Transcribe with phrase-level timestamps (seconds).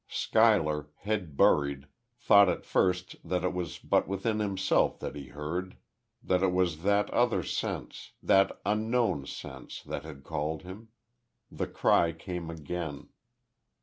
[0.07, 1.85] Schuyler, head buried,
[2.17, 5.77] thought at first that it was but within himself that he heard
[6.23, 10.87] that it was that other sense that unknown sense that had called him....
[11.51, 13.09] The cry came again....